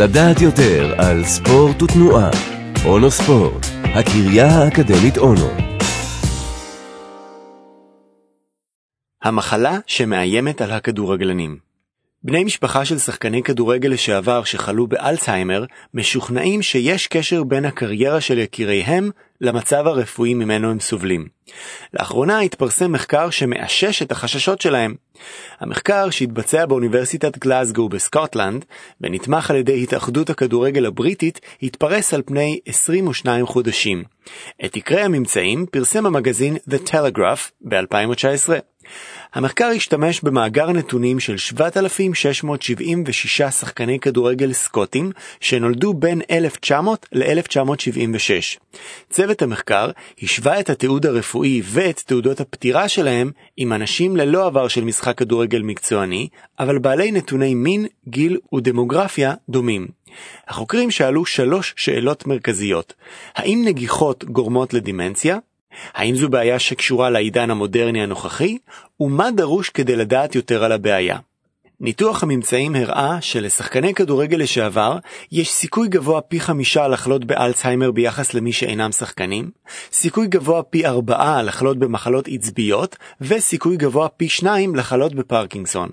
[0.00, 2.30] לדעת יותר על ספורט ותנועה.
[2.84, 5.48] אונו ספורט, הקריה האקדמית אונו.
[9.22, 11.67] המחלה שמאיימת על הכדורגלנים
[12.22, 15.64] בני משפחה של שחקני כדורגל לשעבר שחלו באלצהיימר
[15.94, 19.10] משוכנעים שיש קשר בין הקריירה של יקיריהם
[19.40, 21.28] למצב הרפואי ממנו הם סובלים.
[21.94, 24.94] לאחרונה התפרסם מחקר שמאשש את החששות שלהם.
[25.60, 28.64] המחקר שהתבצע באוניברסיטת גלאזגו בסקוטלנד
[29.00, 34.04] ונתמך על ידי התאחדות הכדורגל הבריטית התפרס על פני 22 חודשים.
[34.64, 38.50] את עיקרי הממצאים פרסם המגזין The Telegraph ב-2019.
[39.34, 45.10] המחקר השתמש במאגר נתונים של 7,676 שחקני כדורגל סקוטים
[45.40, 48.58] שנולדו בין 1900 ל-1976.
[49.10, 49.90] צוות המחקר
[50.22, 55.62] השווה את התיעוד הרפואי ואת תעודות הפטירה שלהם עם אנשים ללא עבר של משחק כדורגל
[55.62, 59.88] מקצועני, אבל בעלי נתוני מין, גיל ודמוגרפיה דומים.
[60.48, 62.94] החוקרים שאלו שלוש שאלות מרכזיות
[63.34, 65.38] האם נגיחות גורמות לדימנציה?
[65.94, 68.58] האם זו בעיה שקשורה לעידן המודרני הנוכחי?
[69.00, 71.18] ומה דרוש כדי לדעת יותר על הבעיה?
[71.80, 74.98] ניתוח הממצאים הראה שלשחקני כדורגל לשעבר
[75.32, 79.50] יש סיכוי גבוה פי חמישה לחלות באלצהיימר ביחס למי שאינם שחקנים,
[79.92, 85.88] סיכוי גבוה פי ארבעה לחלות במחלות עצביות, וסיכוי גבוה פי שניים לחלות בפרקינסון.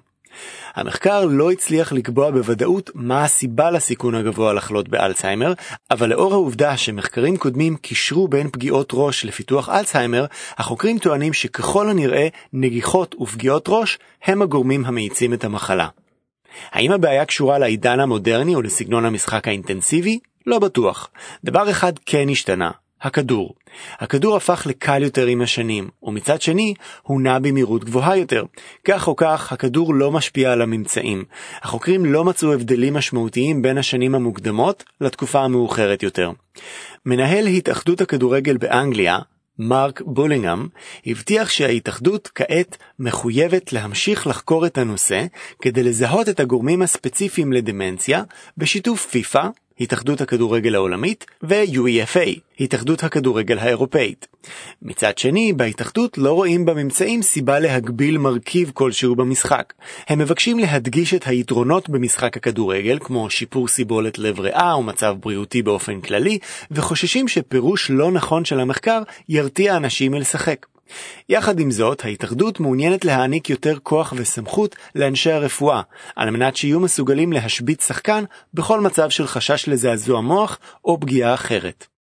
[0.76, 5.54] המחקר לא הצליח לקבוע בוודאות מה הסיבה לסיכון הגבוה לחלות באלצהיימר,
[5.92, 10.26] אבל לאור העובדה שמחקרים קודמים קישרו בין פגיעות ראש לפיתוח אלצהיימר,
[10.58, 15.88] החוקרים טוענים שככל הנראה נגיחות ופגיעות ראש הם הגורמים המאיצים את המחלה.
[16.72, 20.20] האם הבעיה קשורה לעידן המודרני או לסגנון המשחק האינטנסיבי?
[20.46, 21.10] לא בטוח.
[21.44, 22.72] דבר אחד כן השתנה,
[23.06, 23.56] הכדור.
[24.00, 28.44] הכדור הפך לקל יותר עם השנים, ומצד שני, הוא נע במהירות גבוהה יותר.
[28.86, 31.24] כך או כך, הכדור לא משפיע על הממצאים.
[31.62, 36.32] החוקרים לא מצאו הבדלים משמעותיים בין השנים המוקדמות לתקופה המאוחרת יותר.
[37.06, 39.20] מנהל התאחדות הכדורגל באנגליה,
[39.60, 40.68] מרק בולינגהם,
[41.06, 45.26] הבטיח שההתאחדות כעת מחויבת להמשיך לחקור את הנושא
[45.62, 48.24] כדי לזהות את הגורמים הספציפיים לדמנציה
[48.58, 49.50] בשיתוף פיפ"א,
[49.80, 54.28] התאחדות הכדורגל העולמית, ו-UEFA, התאחדות הכדורגל האירופאית.
[54.82, 59.74] מצד שני, בהתאחדות לא רואים בממצאים סיבה להגביל מרכיב כלשהו במשחק.
[60.08, 66.02] הם מבקשים להדגיש את היתרונות במשחק הכדורגל, כמו שיפור סיבולת לב ריאה ומצב בריאותי באופן
[66.02, 66.40] כללי,
[66.72, 70.66] וחוששים שפירוש לא נכון של המחקר ירתיע אנשים מלשחק.
[71.30, 75.82] יחד עם זאת, ההתאחדות מעוניינת להעניק יותר כוח וסמכות לאנשי הרפואה,
[76.16, 78.24] על מנת שיהיו מסוגלים להשבית שחקן
[78.54, 81.95] בכל מצב של חשש לזעזוע מוח או פגיעה אחרת.